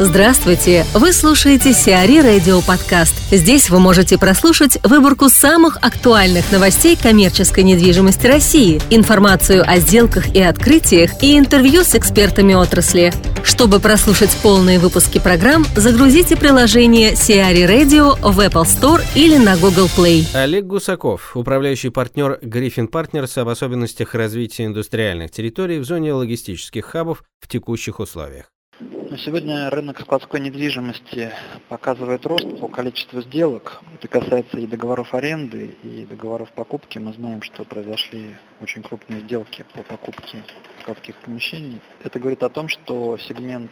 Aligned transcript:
Здравствуйте! 0.00 0.84
Вы 0.92 1.12
слушаете 1.12 1.72
Сиари 1.72 2.18
Радио 2.18 2.60
Подкаст. 2.62 3.14
Здесь 3.30 3.70
вы 3.70 3.78
можете 3.78 4.18
прослушать 4.18 4.76
выборку 4.82 5.28
самых 5.28 5.76
актуальных 5.76 6.50
новостей 6.50 6.96
коммерческой 7.00 7.62
недвижимости 7.62 8.26
России, 8.26 8.80
информацию 8.90 9.62
о 9.64 9.78
сделках 9.78 10.34
и 10.34 10.42
открытиях 10.42 11.22
и 11.22 11.38
интервью 11.38 11.84
с 11.84 11.94
экспертами 11.94 12.54
отрасли. 12.54 13.12
Чтобы 13.44 13.78
прослушать 13.78 14.36
полные 14.42 14.80
выпуски 14.80 15.20
программ, 15.20 15.64
загрузите 15.76 16.36
приложение 16.36 17.14
Сиари 17.14 17.62
Radio 17.62 18.18
в 18.20 18.40
Apple 18.40 18.64
Store 18.64 19.00
или 19.14 19.36
на 19.36 19.56
Google 19.56 19.88
Play. 19.96 20.26
Олег 20.34 20.64
Гусаков, 20.64 21.36
управляющий 21.36 21.90
партнер 21.90 22.40
Griffin 22.42 22.90
Partners 22.90 23.38
об 23.40 23.48
особенностях 23.48 24.16
развития 24.16 24.64
индустриальных 24.64 25.30
территорий 25.30 25.78
в 25.78 25.84
зоне 25.84 26.14
логистических 26.14 26.84
хабов 26.84 27.22
в 27.38 27.46
текущих 27.46 28.00
условиях. 28.00 28.46
Сегодня 28.80 29.70
рынок 29.70 30.00
складской 30.00 30.40
недвижимости 30.40 31.30
показывает 31.68 32.26
рост 32.26 32.58
по 32.58 32.66
количеству 32.66 33.22
сделок. 33.22 33.80
Это 33.94 34.08
касается 34.08 34.58
и 34.58 34.66
договоров 34.66 35.14
аренды, 35.14 35.76
и 35.84 36.04
договоров 36.04 36.50
покупки. 36.50 36.98
Мы 36.98 37.12
знаем, 37.12 37.40
что 37.42 37.62
произошли 37.62 38.34
очень 38.60 38.82
крупные 38.82 39.20
сделки 39.20 39.64
по 39.74 39.84
покупке 39.84 40.42
складских 40.80 41.14
помещений. 41.18 41.80
Это 42.02 42.18
говорит 42.18 42.42
о 42.42 42.48
том, 42.48 42.66
что 42.66 43.16
сегмент 43.16 43.70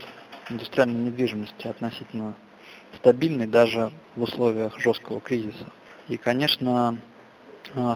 индустриальной 0.50 1.06
недвижимости 1.06 1.66
относительно 1.66 2.36
стабильный 2.98 3.48
даже 3.48 3.90
в 4.14 4.22
условиях 4.22 4.78
жесткого 4.78 5.20
кризиса. 5.20 5.72
И, 6.06 6.16
конечно, 6.16 6.96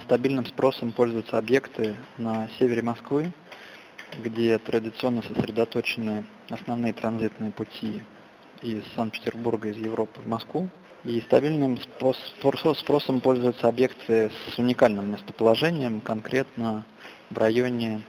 стабильным 0.02 0.45
спросом 0.45 0.91
пользуются 0.91 1.38
объекты 1.38 1.95
на 2.19 2.48
севере 2.59 2.83
Москвы, 2.83 3.33
где 4.19 4.59
традиционно 4.59 5.23
сосредоточены 5.23 6.25
основные 6.50 6.92
транзитные 6.92 7.50
пути 7.50 8.02
из 8.62 8.82
Санкт-Петербурга, 8.95 9.68
из 9.68 9.77
Европы 9.77 10.20
в 10.20 10.28
Москву. 10.28 10.69
И 11.05 11.20
стабильным 11.20 11.78
спросом 12.78 13.20
пользуются 13.20 13.69
объекты 13.69 14.30
с 14.50 14.58
уникальным 14.58 15.12
местоположением, 15.12 16.00
конкретно 16.00 16.84
в 17.30 17.39
районе 17.39 18.02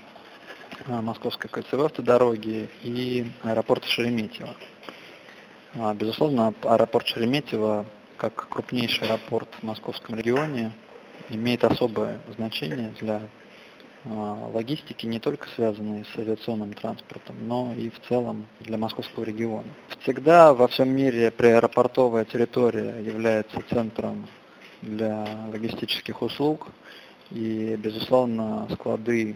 а, 0.87 1.01
Московской 1.01 1.49
кольцевой 1.49 1.87
автодороги 1.87 2.69
и 2.81 3.27
аэропорта 3.43 3.87
Шереметьево. 3.87 4.55
А, 5.75 5.93
безусловно, 5.93 6.53
аэропорт 6.63 7.05
Шереметьево, 7.07 7.85
как 8.17 8.47
крупнейший 8.49 9.07
аэропорт 9.07 9.49
в 9.61 9.63
московском 9.63 10.15
регионе, 10.15 10.71
имеет 11.29 11.63
особое 11.63 12.19
значение 12.35 12.93
для 12.99 13.21
логистики, 14.53 15.05
не 15.05 15.19
только 15.19 15.47
связанные 15.55 16.05
с 16.05 16.17
авиационным 16.17 16.73
транспортом, 16.73 17.35
но 17.47 17.73
и 17.77 17.89
в 17.89 17.99
целом 18.07 18.47
для 18.59 18.77
московского 18.77 19.23
региона. 19.23 19.67
Всегда 20.01 20.53
во 20.53 20.67
всем 20.67 20.89
мире 20.89 21.31
приаэропортовая 21.31 22.25
территория 22.25 22.99
является 23.01 23.61
центром 23.69 24.27
для 24.81 25.25
логистических 25.51 26.21
услуг, 26.21 26.67
и, 27.31 27.75
безусловно, 27.77 28.67
склады 28.73 29.35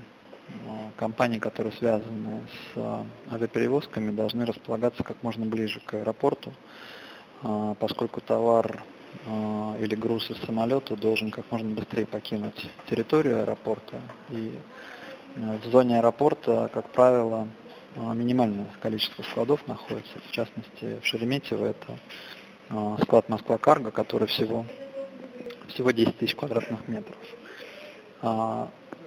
а, 0.68 0.92
компаний, 0.98 1.40
которые 1.40 1.74
связаны 1.74 2.42
с 2.74 3.06
авиаперевозками, 3.32 4.12
должны 4.12 4.46
располагаться 4.46 5.04
как 5.04 5.22
можно 5.24 5.46
ближе 5.46 5.80
к 5.80 5.94
аэропорту, 5.94 6.54
поскольку 7.80 8.22
товар 8.22 8.84
или 9.80 9.96
груз 9.96 10.30
из 10.30 10.38
самолета 10.46 10.96
должен 10.96 11.32
как 11.32 11.52
можно 11.52 11.76
быстрее 11.76 12.06
покинуть 12.06 12.70
территорию 12.90 13.42
аэропорта. 13.42 14.00
И 14.30 14.54
э, 15.36 15.58
в 15.64 15.70
зоне 15.70 15.98
аэропорта, 15.98 16.70
как 16.74 16.90
правило, 16.92 17.48
а, 17.96 18.14
минимальное 18.14 18.68
количество 18.82 19.24
складов 19.24 19.68
находится. 19.68 20.20
В 20.30 20.32
частности, 20.32 21.00
в 21.02 21.06
Шереметьево 21.06 21.66
это 21.66 22.00
а, 22.70 22.98
склад 23.02 23.28
Москва 23.28 23.58
Карго, 23.58 23.92
который 23.92 24.28
всего, 24.28 24.66
всего 25.68 25.92
10 25.92 26.18
тысяч 26.18 26.36
квадратных 26.36 26.88
метров. 26.88 27.18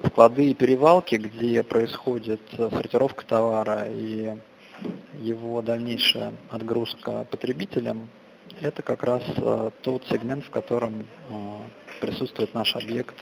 Склады 0.07 0.51
и 0.51 0.55
перевалки, 0.55 1.15
где 1.15 1.63
происходит 1.63 2.41
э, 2.59 2.69
сортировка 2.71 3.25
товара 3.25 3.87
и 3.89 4.37
его 5.21 5.63
дальнейшая 5.63 6.35
отгрузка 6.51 7.27
потребителям, 7.31 8.11
это 8.61 8.83
как 8.83 9.03
раз 9.03 9.23
э, 9.37 9.71
тот 9.83 10.05
сегмент, 10.09 10.45
в 10.45 10.51
котором 10.51 11.07
э, 11.29 11.35
присутствует 12.01 12.55
наш 12.55 12.75
объект, 12.77 13.15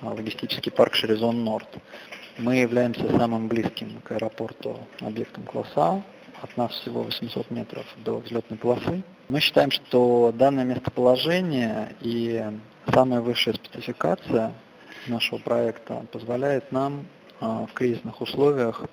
э, 0.00 0.06
логистический 0.06 0.70
парк 0.70 0.94
Шерезон 0.94 1.44
Норд. 1.44 1.68
Мы 2.38 2.56
являемся 2.56 3.08
самым 3.16 3.48
близким 3.48 4.00
к 4.02 4.12
аэропорту 4.12 4.78
объектом 5.00 5.44
класса 5.44 6.02
От 6.42 6.56
нас 6.56 6.70
всего 6.72 7.02
800 7.02 7.50
метров 7.50 7.86
до 8.04 8.18
взлетной 8.18 8.58
полосы. 8.58 9.02
Мы 9.28 9.40
считаем, 9.40 9.70
что 9.70 10.32
данное 10.34 10.64
местоположение 10.64 11.94
и 12.02 12.44
самая 12.92 13.20
высшая 13.20 13.54
спецификация 13.54 14.52
нашего 15.06 15.38
проекта 15.38 16.04
позволяет 16.12 16.70
нам 16.72 17.06
в 17.40 17.70
кризисных 17.72 18.20
условиях 18.20 18.84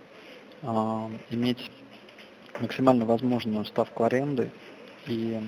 иметь 1.31 1.69
максимально 2.61 3.05
возможную 3.05 3.65
ставку 3.65 4.05
аренды 4.05 4.51
и 5.07 5.41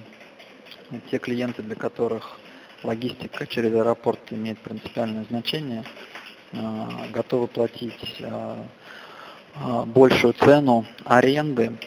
те 1.10 1.20
клиенты, 1.20 1.64
для 1.64 1.76
которых 1.76 2.38
логистика 2.84 3.48
через 3.48 3.74
аэропорт 3.74 4.20
имеет 4.32 4.60
принципиальное 4.60 5.26
значение, 5.26 5.84
а, 6.54 7.08
готовы 7.12 7.48
платить 7.48 8.22
а, 8.22 8.66
большую 9.86 10.34
цену 10.34 10.86
аренды, 11.06 11.78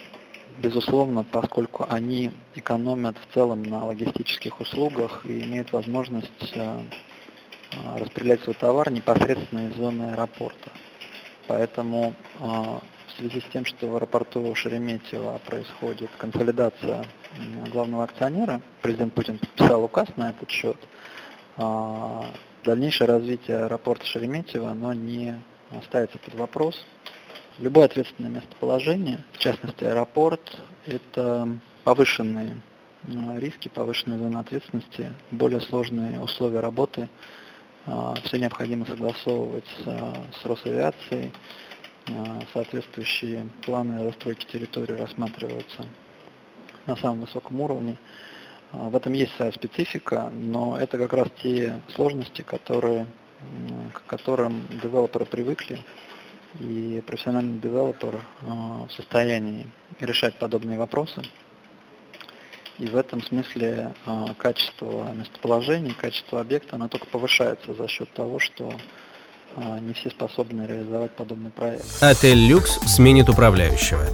безусловно, 0.57 1.23
поскольку 1.23 1.85
они 1.89 2.31
экономят 2.55 3.15
в 3.17 3.33
целом 3.33 3.63
на 3.63 3.85
логистических 3.85 4.59
услугах 4.59 5.25
и 5.25 5.43
имеют 5.43 5.71
возможность 5.71 6.55
распределять 7.95 8.41
свой 8.41 8.55
товар 8.55 8.91
непосредственно 8.91 9.69
из 9.69 9.75
зоны 9.75 10.11
аэропорта. 10.13 10.71
Поэтому 11.49 12.13
в 12.39 12.81
связи 13.17 13.41
с 13.41 13.51
тем, 13.51 13.65
что 13.65 13.87
в 13.87 13.95
аэропорту 13.95 14.53
Шереметьево 14.53 15.41
происходит 15.47 16.11
консолидация 16.19 17.03
главного 17.71 18.03
акционера, 18.03 18.61
президент 18.83 19.15
Путин 19.15 19.39
подписал 19.39 19.83
указ 19.83 20.07
на 20.15 20.29
этот 20.29 20.47
счет, 20.51 20.77
а, 21.57 22.27
дальнейшее 22.63 23.07
развитие 23.07 23.65
аэропорта 23.65 24.05
Шереметьево, 24.05 24.69
оно 24.69 24.93
не 24.93 25.41
ставится 25.85 26.19
под 26.19 26.35
вопрос. 26.35 26.85
Любое 27.57 27.85
ответственное 27.85 28.29
местоположение, 28.29 29.25
в 29.33 29.39
частности 29.39 29.83
аэропорт, 29.83 30.55
это 30.85 31.49
повышенные 31.83 32.57
риски, 33.37 33.69
повышенные 33.69 34.19
зоны 34.19 34.37
ответственности, 34.37 35.13
более 35.31 35.61
сложные 35.61 36.19
условия 36.19 36.59
работы. 36.59 37.09
А, 37.91 38.13
Все 38.23 38.37
необходимо 38.37 38.85
согласовывать 38.85 39.65
с 39.83 40.45
Росавиацией, 40.45 41.31
а, 42.07 42.39
соответствующие 42.53 43.49
планы 43.65 44.03
расстройки 44.03 44.45
территории 44.45 44.93
рассматриваются 44.93 45.85
на 46.85 46.95
самом 46.97 47.21
высоком 47.21 47.59
уровне. 47.61 47.97
А, 48.71 48.89
в 48.89 48.95
этом 48.95 49.13
есть 49.13 49.35
своя 49.35 49.51
специфика, 49.51 50.29
но 50.31 50.77
это 50.77 50.99
как 50.99 51.13
раз 51.13 51.29
те 51.41 51.81
сложности, 51.95 52.43
которые, 52.43 53.07
к 53.93 54.05
которым 54.05 54.67
девелоперы 54.83 55.25
привыкли, 55.25 55.79
и 56.59 57.01
профессиональный 57.07 57.59
девелопер 57.59 58.21
в 58.41 58.89
состоянии 58.91 59.67
решать 59.99 60.35
подобные 60.35 60.77
вопросы. 60.77 61.23
И 62.79 62.87
в 62.87 62.95
этом 62.95 63.21
смысле 63.21 63.93
качество 64.37 65.11
местоположения, 65.13 65.93
качество 65.93 66.39
объекта, 66.39 66.75
оно 66.75 66.87
только 66.87 67.07
повышается 67.07 67.73
за 67.73 67.87
счет 67.87 68.11
того, 68.13 68.39
что 68.39 68.73
а, 69.55 69.79
не 69.79 69.93
все 69.93 70.09
способны 70.09 70.65
реализовать 70.65 71.11
подобный 71.11 71.49
проект. 71.49 71.83
Отель 72.01 72.37
«Люкс» 72.37 72.79
сменит 72.87 73.29
управляющего. 73.29 74.05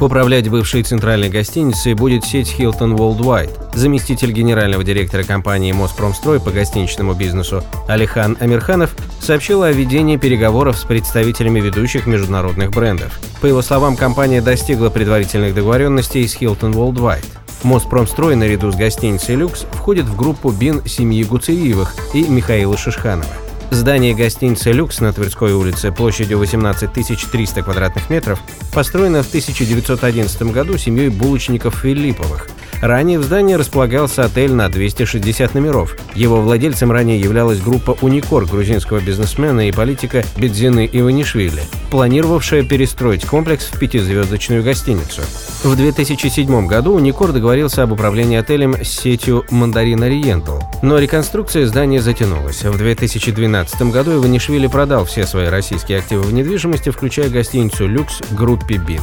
Управлять 0.00 0.48
бывшей 0.48 0.82
центральной 0.82 1.28
гостиницей 1.28 1.92
будет 1.94 2.24
сеть 2.24 2.54
Hilton 2.58 2.96
Worldwide. 2.96 3.76
Заместитель 3.76 4.32
генерального 4.32 4.82
директора 4.82 5.22
компании 5.22 5.72
«Моспромстрой» 5.72 6.40
по 6.40 6.50
гостиничному 6.50 7.14
бизнесу 7.14 7.62
Алихан 7.86 8.36
Амирханов 8.40 8.96
сообщил 9.20 9.62
о 9.62 9.72
ведении 9.72 10.16
переговоров 10.16 10.78
с 10.78 10.84
представителями 10.84 11.60
ведущих 11.60 12.06
международных 12.06 12.70
брендов. 12.70 13.20
По 13.40 13.46
его 13.46 13.60
словам, 13.60 13.96
компания 13.96 14.40
достигла 14.40 14.88
предварительных 14.88 15.54
договоренностей 15.54 16.26
с 16.26 16.36
Hilton 16.40 16.72
Worldwide. 16.72 17.26
Моспромстрой 17.62 18.36
наряду 18.36 18.72
с 18.72 18.74
гостиницей 18.76 19.34
«Люкс» 19.34 19.66
входит 19.72 20.06
в 20.06 20.16
группу 20.16 20.50
БИН 20.50 20.86
семьи 20.86 21.22
Гуцеевых 21.24 21.94
и 22.14 22.22
Михаила 22.22 22.76
Шишханова. 22.76 23.28
Здание 23.70 24.14
гостиницы 24.14 24.72
«Люкс» 24.72 25.00
на 25.00 25.12
Тверской 25.12 25.52
улице 25.52 25.92
площадью 25.92 26.38
18 26.38 26.90
300 27.30 27.62
квадратных 27.62 28.08
метров 28.08 28.40
построено 28.74 29.22
в 29.22 29.28
1911 29.28 30.42
году 30.44 30.78
семьей 30.78 31.08
булочников 31.08 31.76
Филипповых. 31.76 32.48
Ранее 32.80 33.18
в 33.18 33.24
здании 33.24 33.54
располагался 33.54 34.24
отель 34.24 34.52
на 34.52 34.68
260 34.68 35.54
номеров. 35.54 35.96
Его 36.14 36.40
владельцем 36.40 36.90
ранее 36.90 37.20
являлась 37.20 37.60
группа 37.60 37.96
«Уникор» 38.00 38.46
грузинского 38.46 39.00
бизнесмена 39.00 39.68
и 39.68 39.72
политика 39.72 40.24
Бедзины 40.36 40.88
Иванишвили, 40.90 41.62
планировавшая 41.90 42.62
перестроить 42.62 43.26
комплекс 43.26 43.66
в 43.66 43.78
пятизвездочную 43.78 44.62
гостиницу. 44.62 45.20
В 45.62 45.76
2007 45.76 46.66
году 46.66 46.94
«Уникор» 46.94 47.32
договорился 47.32 47.82
об 47.82 47.92
управлении 47.92 48.38
отелем 48.38 48.74
с 48.82 48.88
сетью 48.88 49.44
«Мандарин 49.50 50.02
Ориентал», 50.02 50.62
но 50.82 50.98
реконструкция 50.98 51.66
здания 51.66 52.00
затянулась. 52.00 52.64
В 52.64 52.78
2012 52.78 53.82
году 53.92 54.16
Иванишвили 54.16 54.68
продал 54.68 55.04
все 55.04 55.26
свои 55.26 55.48
российские 55.48 55.98
активы 55.98 56.22
в 56.22 56.32
недвижимости, 56.32 56.88
включая 56.88 57.28
гостиницу 57.28 57.86
«Люкс» 57.86 58.22
группе 58.30 58.76
«Бин». 58.76 59.02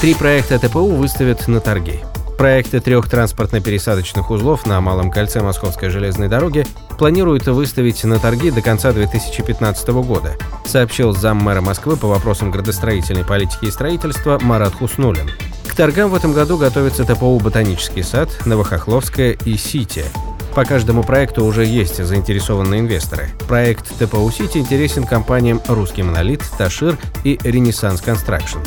Три 0.00 0.14
проекта 0.14 0.58
ТПУ 0.58 0.86
выставят 0.86 1.48
на 1.48 1.60
торги. 1.60 2.00
Проекты 2.40 2.80
трех 2.80 3.06
транспортно-пересадочных 3.06 4.30
узлов 4.30 4.64
на 4.64 4.80
Малом 4.80 5.10
кольце 5.10 5.42
Московской 5.42 5.90
железной 5.90 6.28
дороги 6.28 6.64
планируют 6.98 7.46
выставить 7.46 8.02
на 8.04 8.18
торги 8.18 8.50
до 8.50 8.62
конца 8.62 8.92
2015 8.92 9.88
года, 9.88 10.38
сообщил 10.64 11.12
заммэра 11.12 11.60
Москвы 11.60 11.98
по 11.98 12.08
вопросам 12.08 12.50
градостроительной 12.50 13.26
политики 13.26 13.66
и 13.66 13.70
строительства 13.70 14.38
Марат 14.40 14.72
Хуснулин. 14.72 15.30
К 15.68 15.74
торгам 15.74 16.08
в 16.08 16.14
этом 16.14 16.32
году 16.32 16.56
готовятся 16.56 17.04
ТПУ 17.04 17.38
«Ботанический 17.40 18.02
сад», 18.02 18.30
«Новохохловская» 18.46 19.32
и 19.44 19.58
«Сити». 19.58 20.06
По 20.54 20.64
каждому 20.64 21.02
проекту 21.02 21.44
уже 21.44 21.66
есть 21.66 22.02
заинтересованные 22.02 22.80
инвесторы. 22.80 23.28
Проект 23.48 23.86
ТПУ 23.98 24.30
«Сити» 24.30 24.56
интересен 24.56 25.04
компаниям 25.04 25.60
«Русский 25.68 26.02
монолит», 26.02 26.42
«Ташир» 26.56 26.96
и 27.22 27.38
«Ренессанс 27.44 28.00
Констракшн». 28.00 28.60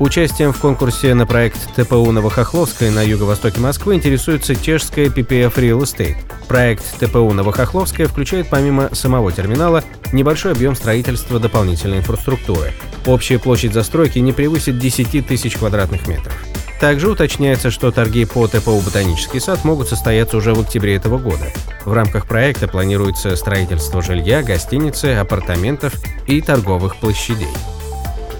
Участием 0.00 0.54
в 0.54 0.58
конкурсе 0.58 1.12
на 1.12 1.26
проект 1.26 1.58
ТПУ 1.76 2.10
Новохохловская 2.10 2.90
на 2.90 3.02
юго-востоке 3.02 3.60
Москвы 3.60 3.96
интересуется 3.96 4.56
чешская 4.56 5.08
PPF 5.08 5.54
Real 5.56 5.80
Estate. 5.80 6.16
Проект 6.48 6.82
ТПУ 6.98 7.30
Новохохловская 7.34 8.06
включает 8.06 8.48
помимо 8.48 8.88
самого 8.94 9.30
терминала 9.30 9.84
небольшой 10.14 10.52
объем 10.52 10.74
строительства 10.74 11.38
дополнительной 11.38 11.98
инфраструктуры. 11.98 12.72
Общая 13.04 13.38
площадь 13.38 13.74
застройки 13.74 14.18
не 14.20 14.32
превысит 14.32 14.78
10 14.78 15.26
тысяч 15.26 15.58
квадратных 15.58 16.08
метров. 16.08 16.32
Также 16.80 17.10
уточняется, 17.10 17.70
что 17.70 17.92
торги 17.92 18.24
по 18.24 18.48
ТПУ 18.48 18.80
«Ботанический 18.80 19.38
сад» 19.38 19.64
могут 19.64 19.90
состояться 19.90 20.38
уже 20.38 20.54
в 20.54 20.60
октябре 20.60 20.96
этого 20.96 21.18
года. 21.18 21.44
В 21.84 21.92
рамках 21.92 22.26
проекта 22.26 22.68
планируется 22.68 23.36
строительство 23.36 24.00
жилья, 24.00 24.42
гостиницы, 24.42 25.16
апартаментов 25.16 25.92
и 26.26 26.40
торговых 26.40 26.96
площадей. 26.96 27.48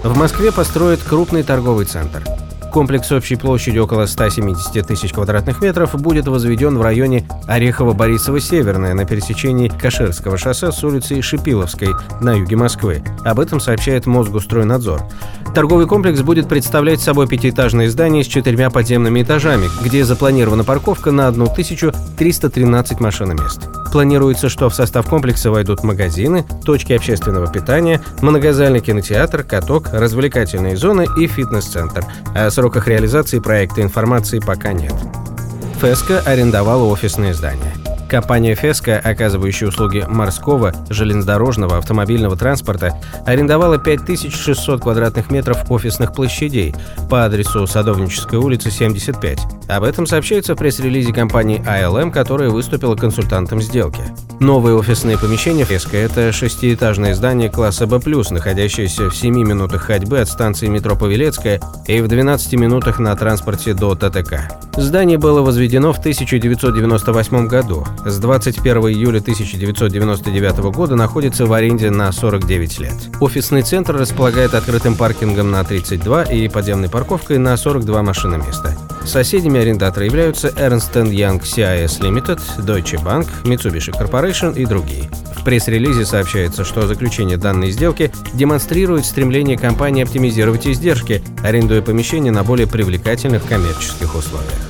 В 0.03 0.17
Москве 0.17 0.51
построят 0.51 1.01
крупный 1.03 1.43
торговый 1.43 1.85
центр. 1.85 2.25
Комплекс 2.71 3.11
общей 3.11 3.35
площадью 3.35 3.85
около 3.85 4.07
170 4.07 4.87
тысяч 4.87 5.13
квадратных 5.13 5.61
метров 5.61 5.95
будет 6.01 6.29
возведен 6.29 6.79
в 6.79 6.83
районе 6.83 7.27
Орехово-Борисово-Северное 7.49 8.95
на 8.95 9.05
пересечении 9.05 9.69
Каширского 9.69 10.39
шоссе 10.39 10.71
с 10.71 10.85
улицей 10.85 11.21
Шипиловской 11.21 11.91
на 12.21 12.35
юге 12.35 12.57
Москвы. 12.57 13.03
Об 13.25 13.41
этом 13.41 13.59
сообщает 13.59 14.07
Мосгустройнадзор. 14.07 15.03
Торговый 15.55 15.89
комплекс 15.89 16.21
будет 16.21 16.49
представлять 16.49 17.01
собой 17.01 17.27
пятиэтажное 17.27 17.91
здание 17.91 18.23
с 18.23 18.29
четырьмя 18.29 18.71
подземными 18.71 19.23
этажами, 19.23 19.69
где 19.85 20.05
запланирована 20.05 20.63
парковка 20.63 21.11
на 21.11 21.27
1313 21.27 23.01
машиномест. 23.01 23.63
Планируется, 23.91 24.49
что 24.49 24.69
в 24.69 24.75
состав 24.75 25.09
комплекса 25.09 25.51
войдут 25.51 25.83
магазины, 25.83 26.45
точки 26.65 26.93
общественного 26.93 27.51
питания, 27.51 28.01
многозальный 28.21 28.79
кинотеатр, 28.79 29.43
каток, 29.43 29.89
развлекательные 29.93 30.77
зоны 30.77 31.07
и 31.19 31.27
фитнес-центр. 31.27 32.05
О 32.33 32.51
сроках 32.61 32.89
реализации 32.89 33.39
проекта 33.39 33.81
информации 33.81 34.39
пока 34.39 34.75
нет. 34.75 34.93
Феска 35.81 36.21
арендовала 36.21 36.85
офисные 36.85 37.33
здания. 37.33 37.73
Компания 38.07 38.55
«Феска», 38.55 39.01
оказывающая 39.03 39.69
услуги 39.69 40.05
морского, 40.07 40.75
железнодорожного, 40.91 41.79
автомобильного 41.79 42.37
транспорта, 42.37 43.01
арендовала 43.25 43.79
5600 43.79 44.83
квадратных 44.83 45.31
метров 45.31 45.71
офисных 45.71 46.13
площадей 46.13 46.75
по 47.09 47.25
адресу 47.25 47.67
Садовническая 47.67 48.39
улица, 48.39 48.71
75. 48.71 49.39
Об 49.71 49.85
этом 49.85 50.05
сообщается 50.05 50.55
в 50.55 50.59
пресс-релизе 50.59 51.13
компании 51.13 51.63
ALM, 51.65 52.11
которая 52.11 52.51
выступила 52.51 52.97
консультантом 52.97 53.63
сделки. 53.63 54.03
Новые 54.41 54.75
офисные 54.75 55.17
помещения 55.17 55.65
«Феска»— 55.65 55.97
это 55.99 56.33
шестиэтажное 56.33 57.15
здание 57.15 57.49
класса 57.49 57.87
«Б+,» 57.87 58.01
находящееся 58.31 59.11
в 59.11 59.17
7 59.17 59.33
минутах 59.33 59.83
ходьбы 59.83 60.19
от 60.19 60.29
станции 60.29 60.67
метро 60.67 60.97
Павелецкая 60.97 61.61
и 61.87 62.01
в 62.01 62.09
12 62.09 62.55
минутах 62.55 62.99
на 62.99 63.15
транспорте 63.15 63.73
до 63.75 63.95
ТТК. 63.95 64.49
Здание 64.77 65.19
было 65.19 65.43
возведено 65.43 65.93
в 65.93 65.99
1998 65.99 67.47
году. 67.47 67.87
С 68.05 68.19
21 68.19 68.77
июля 68.89 69.19
1999 69.19 70.59
года 70.75 70.97
находится 70.97 71.47
в 71.47 71.53
аренде 71.53 71.91
на 71.91 72.11
49 72.11 72.79
лет. 72.81 72.95
Офисный 73.21 73.63
центр 73.63 73.97
располагает 73.97 74.55
открытым 74.55 74.97
паркингом 74.97 75.53
на 75.53 75.63
32 75.63 76.25
и 76.25 76.49
подземной 76.49 76.89
парковкой 76.89 77.39
на 77.39 77.57
42 77.57 78.03
машиноместа. 78.03 78.77
Соседями 79.05 79.61
арендатора 79.61 80.07
являются 80.07 80.49
Ernst 80.49 80.93
Young 80.93 81.41
CIS 81.41 82.01
Limited, 82.01 82.41
Deutsche 82.59 83.03
Bank, 83.03 83.27
Mitsubishi 83.45 83.93
Corporation 83.93 84.57
и 84.57 84.67
другие. 84.67 85.11
В 85.37 85.45
пресс-релизе 85.45 86.05
сообщается, 86.05 86.65
что 86.65 86.87
заключение 86.87 87.39
данной 87.39 87.71
сделки 87.71 88.13
демонстрирует 88.35 89.07
стремление 89.07 89.57
компании 89.57 90.03
оптимизировать 90.03 90.67
издержки, 90.67 91.23
арендуя 91.43 91.83
помещения 91.83 92.31
на 92.31 92.45
более 92.45 92.67
привлекательных 92.67 93.47
коммерческих 93.47 94.15
условиях. 94.15 94.70